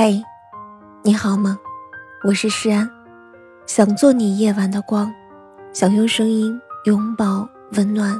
[0.00, 0.12] 嗨，
[1.02, 1.58] 你好吗？
[2.22, 2.88] 我是诗安，
[3.66, 5.12] 想做你夜晚的光，
[5.72, 8.14] 想用声音拥抱温暖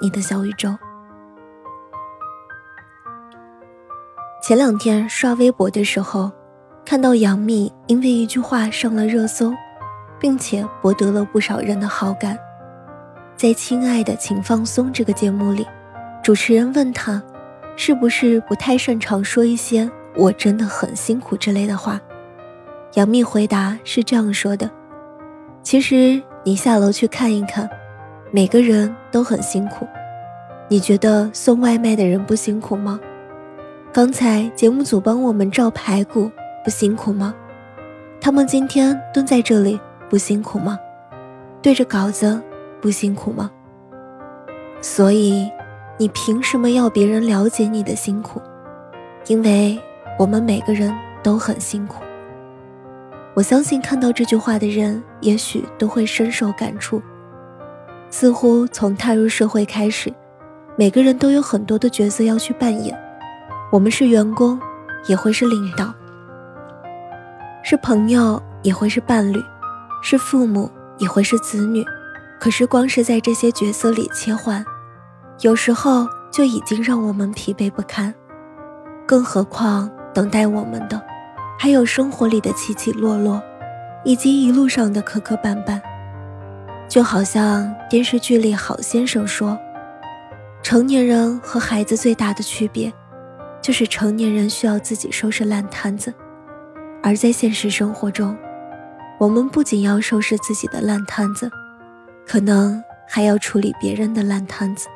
[0.00, 0.74] 你的小宇宙。
[4.42, 6.32] 前两天刷微博的时候，
[6.82, 9.52] 看到杨幂因为一句话上了热搜，
[10.18, 12.38] 并且博得了不少人的好感。
[13.36, 15.66] 在《亲爱的，请放松》这个节目里，
[16.22, 17.22] 主持人问她，
[17.76, 19.90] 是不是不太擅长说一些？
[20.18, 22.00] 我真的很辛苦之类的话，
[22.94, 24.68] 杨幂回答是这样说的
[25.62, 27.70] ：“其实你下楼去看一看，
[28.32, 29.86] 每个人都很辛苦。
[30.66, 32.98] 你觉得送外卖的人不辛苦吗？
[33.92, 36.28] 刚才节目组帮我们照排骨
[36.64, 37.32] 不辛苦吗？
[38.20, 40.76] 他们今天蹲在这里不辛苦吗？
[41.62, 42.42] 对着稿子
[42.82, 43.48] 不辛苦吗？
[44.80, 45.48] 所以，
[45.96, 48.42] 你凭什么要别人了解你的辛苦？
[49.28, 49.80] 因为。”
[50.18, 52.02] 我们每个人都很辛苦。
[53.34, 57.00] 我相信看到这句话的人，也许都会深受感触。
[58.10, 60.12] 似乎从踏入社会开始，
[60.76, 62.98] 每个人都有很多的角色要去扮演。
[63.70, 64.58] 我们是员工，
[65.06, 65.86] 也会是领导；
[67.62, 69.38] 是朋友，也会是伴侣；
[70.02, 71.84] 是父母，也会是子女。
[72.40, 74.64] 可是，光是在这些角色里切换，
[75.42, 78.12] 有时候就已经让我们疲惫不堪，
[79.06, 79.88] 更何况……
[80.18, 81.00] 等待我们的，
[81.56, 83.40] 还有生活里的起起落落，
[84.04, 85.80] 以及一路上的磕磕绊绊。
[86.88, 89.56] 就好像电视剧里好先生说
[90.60, 92.92] ：“成年人和孩子最大的区别，
[93.62, 96.12] 就是成年人需要自己收拾烂摊子，
[97.00, 98.36] 而在现实生活中，
[99.20, 101.48] 我们不仅要收拾自己的烂摊子，
[102.26, 104.88] 可能还要处理别人的烂摊子。”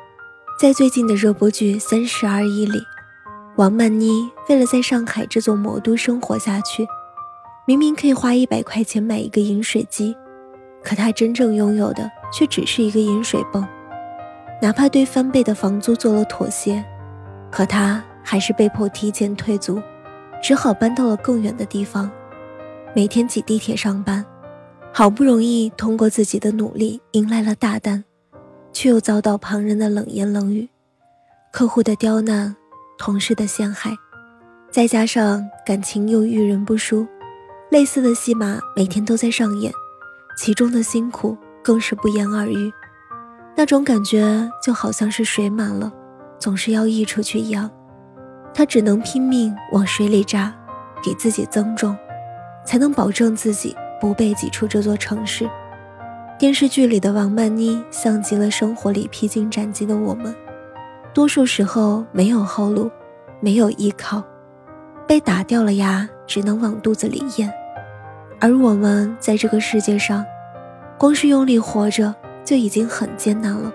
[0.59, 2.83] 在最近的热播剧《三十而已》里。
[3.55, 6.87] 王曼妮为了在上海这座魔都生活下去，
[7.67, 10.15] 明明可以花一百块钱买一个饮水机，
[10.83, 13.63] 可她真正拥有的却只是一个饮水泵。
[14.59, 16.83] 哪怕对翻倍的房租做了妥协，
[17.51, 19.79] 可她还是被迫提前退租，
[20.41, 22.09] 只好搬到了更远的地方，
[22.95, 24.25] 每天挤地铁上班。
[24.91, 28.03] 好不容易通过自己的努力迎来了大单，
[28.71, 30.67] 却又遭到旁人的冷言冷语，
[31.51, 32.55] 客户的刁难。
[33.05, 33.91] 同事的陷害，
[34.71, 37.05] 再加上感情又遇人不淑，
[37.69, 39.73] 类似的戏码每天都在上演，
[40.37, 42.71] 其中的辛苦更是不言而喻。
[43.57, 45.91] 那种感觉就好像是水满了，
[46.39, 47.69] 总是要溢出去一样，
[48.53, 50.55] 他只能拼命往水里扎，
[51.03, 51.93] 给自己增重，
[52.65, 55.45] 才能保证自己不被挤出这座城市。
[56.39, 60.33] 电视剧里的王曼妮，像极了生活里披荆斩棘的我们。
[61.13, 62.89] 多数时候没有后路，
[63.39, 64.23] 没有依靠，
[65.07, 67.51] 被打掉了牙，只能往肚子里咽。
[68.39, 70.25] 而我们在这个世界上，
[70.97, 72.13] 光是用力活着
[72.43, 73.71] 就已经很艰难了。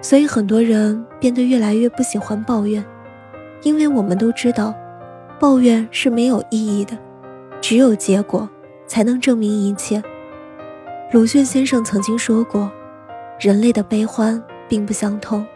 [0.00, 2.82] 所以很多人变得越来越不喜欢抱怨，
[3.62, 4.74] 因为我们都知道，
[5.38, 6.96] 抱怨是没有意义的，
[7.60, 8.48] 只有结果
[8.86, 10.02] 才能证明一切。
[11.12, 12.72] 鲁迅先生曾经说过，
[13.38, 15.46] 人类的悲欢并不相通。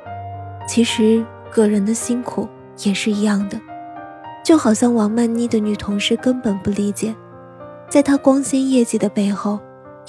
[0.69, 2.47] 其实，个人的辛苦
[2.85, 3.59] 也是一样的，
[4.45, 7.17] 就好像王曼妮的女同事根本不理解，
[7.89, 9.59] 在她光鲜业绩的背后，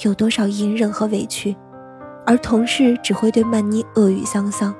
[0.02, 1.56] 有多少隐忍和委屈，
[2.26, 4.72] 而同事只会对曼妮恶语相向，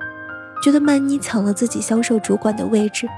[0.63, 3.09] 觉得曼妮抢了自己销售主管的位置，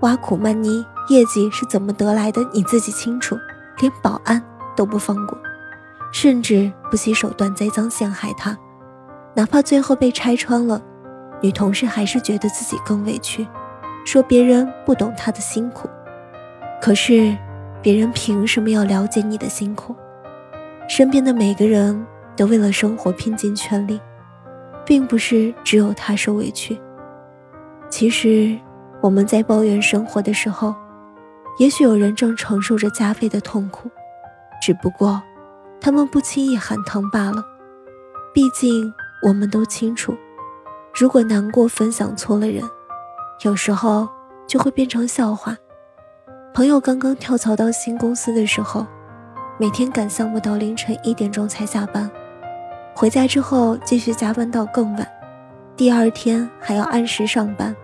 [0.00, 3.38] 挖苦曼妮业绩是怎么得来的，你自己清楚，
[3.78, 4.42] 连保安
[4.76, 5.38] 都不放过，
[6.12, 8.58] 甚至不惜手段栽赃陷害她，
[9.34, 10.82] 哪怕最后被拆穿了。
[11.42, 13.46] 女同事还是觉得自己更委屈，
[14.06, 15.90] 说别人不懂她的辛苦。
[16.80, 17.36] 可是，
[17.82, 19.94] 别人凭什么要了解你的辛苦？
[20.88, 24.00] 身边的每个人都为了生活拼尽全力，
[24.84, 26.80] 并不是只有他受委屈。
[27.90, 28.56] 其实，
[29.00, 30.74] 我们在抱怨生活的时候，
[31.58, 33.90] 也许有人正承受着加倍的痛苦，
[34.60, 35.22] 只不过，
[35.80, 37.44] 他们不轻易喊疼罢了。
[38.32, 38.92] 毕竟，
[39.26, 40.16] 我们都清楚。
[40.94, 42.62] 如果难过分享错了人，
[43.44, 44.08] 有时候
[44.46, 45.56] 就会变成笑话。
[46.52, 48.86] 朋友刚刚跳槽到新公司的时候，
[49.58, 52.10] 每天赶项目到凌晨一点钟才下班，
[52.94, 55.08] 回家之后继续加班到更晚，
[55.76, 57.74] 第二天还要按时上班。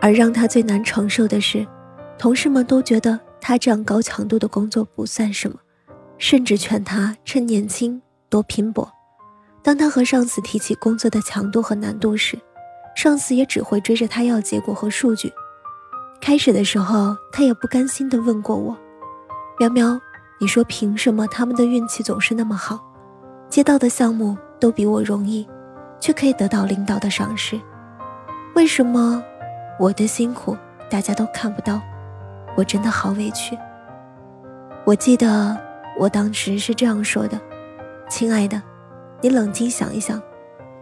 [0.00, 1.66] 而让他最难承受的是，
[2.18, 5.56] 同事们都觉得他这样高强度的工作不算什么，
[6.18, 8.92] 甚至劝他趁年轻多拼搏。
[9.68, 12.38] 当他和上司提起工作的强度和难度时，
[12.96, 15.30] 上司也只会追着他要结果和数据，
[16.22, 18.74] 开始的时候，他也不甘心地问过我
[19.60, 20.00] ：“苗苗，
[20.40, 22.80] 你说凭什么他们的运气总是那么好，
[23.50, 25.46] 接到的项目都比我容易，
[26.00, 27.60] 却可以得到领导的赏识？
[28.54, 29.22] 为什么
[29.78, 30.56] 我的辛苦
[30.88, 31.78] 大家都看不到？
[32.56, 33.54] 我真的好委屈。”
[34.86, 35.54] 我记得
[35.98, 37.38] 我当时是这样说的
[38.08, 38.62] ：“亲爱的，
[39.20, 40.20] 你冷静想一想，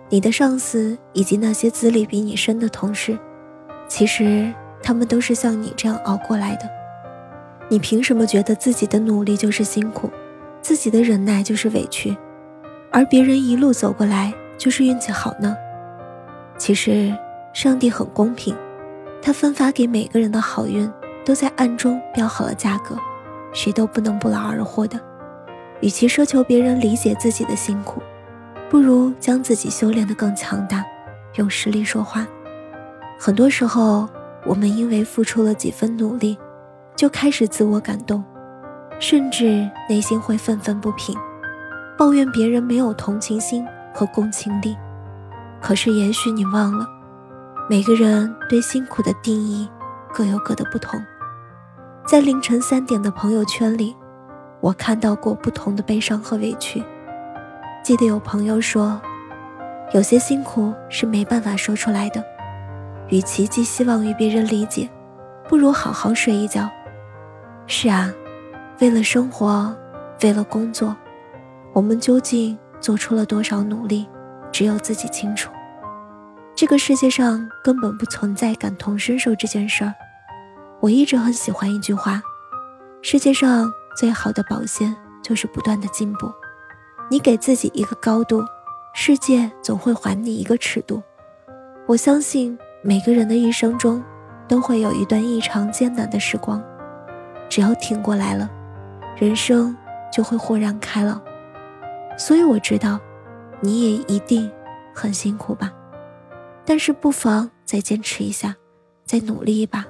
[0.09, 3.19] 你的上司以及那些资历比你深的同事，
[3.89, 4.53] 其实……”
[4.83, 6.71] 他们都是像你这样熬过来的，
[7.69, 10.09] 你凭什么觉得自己的努力就是辛苦，
[10.63, 12.17] 自己的忍耐就是委屈，
[12.93, 15.57] 而别人一路走过来就是运气好呢？
[16.57, 17.13] 其实
[17.53, 18.55] 上帝很公平，
[19.21, 20.89] 他分发给每个人的好运
[21.25, 22.97] 都在暗中标好了价格，
[23.53, 25.01] 谁都不能不劳而获的。
[25.81, 28.01] 与其奢求别人理解自己的辛苦，
[28.69, 30.85] 不如将自己修炼得更强大，
[31.35, 32.27] 用实力说话。
[33.19, 34.09] 很多时候。
[34.49, 36.39] 我们因为付出了几分努力，
[36.95, 38.23] 就开始自我感动，
[39.01, 41.17] 甚至内心会愤愤不平，
[41.99, 44.77] 抱怨别人没有同情心和共情力。
[45.61, 46.87] 可是，也许你忘了，
[47.69, 49.69] 每个人对辛苦的定义
[50.15, 51.05] 各有各的不同。
[52.07, 53.97] 在凌晨三点的朋友圈里，
[54.61, 56.85] 我看到过不同的悲伤和委屈。
[57.87, 59.01] 记得有朋友说，
[59.95, 62.21] 有些辛苦是没办法说出来的。
[63.11, 64.91] 与其寄希望于别人理解，
[65.49, 66.69] 不如好好睡一觉。
[67.69, 68.13] 是啊，
[68.81, 69.73] 为了生活，
[70.21, 70.97] 为了工作，
[71.73, 74.09] 我们究竟做出了多少努力，
[74.51, 75.53] 只有自己清楚。
[76.57, 79.95] 这个世界上根本不存在感同身受这件事儿。
[80.81, 82.21] 我一直很喜欢一句话：
[83.01, 84.93] 世界上最好的保鲜
[85.23, 86.29] 就是不断的进步。
[87.11, 88.45] 你给自己一个高度，
[88.93, 91.03] 世界总会还你一个尺度。
[91.87, 92.59] 我相信。
[92.83, 94.01] 每个人的一生中，
[94.47, 96.63] 都会有一段异常艰难的时光，
[97.49, 98.49] 只要挺过来了，
[99.17, 99.77] 人生
[100.13, 101.21] 就会豁然开朗。
[102.17, 103.01] 所以我知道，
[103.61, 104.49] 你也一定
[104.95, 105.73] 很辛苦吧，
[106.65, 108.55] 但是不妨再坚持一下，
[109.05, 109.85] 再努力一把，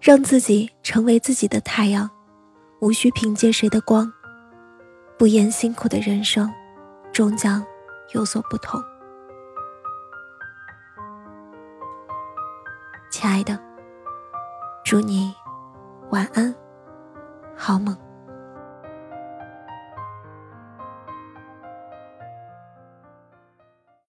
[0.00, 2.08] 让自己成为自己的太阳，
[2.80, 4.10] 无需凭借谁的光，
[5.20, 6.50] 不言辛苦的人生，
[7.12, 7.62] 终将
[8.14, 8.82] 有所不同。
[13.10, 13.60] 亲爱的，
[14.82, 15.34] 祝你
[16.08, 16.54] 晚安，
[17.54, 17.94] 好梦。